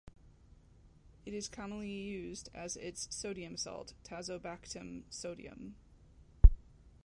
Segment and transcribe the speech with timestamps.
[1.27, 5.75] It is commonly used as its sodium salt, tazobactam sodium.